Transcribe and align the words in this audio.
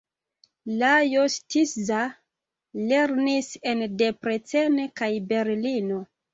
Lajos 0.83 1.35
Tisza 1.51 1.99
lernis 2.93 3.53
en 3.75 3.87
Debrecen 4.03 4.83
kaj 5.03 5.15
Berlino. 5.33 6.05